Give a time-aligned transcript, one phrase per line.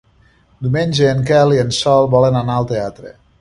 [0.67, 3.15] Diumenge en Quel i en Sol volen anar al teatre.